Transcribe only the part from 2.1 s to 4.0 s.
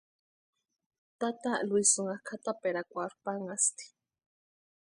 kʼataperakwarhu panhasti.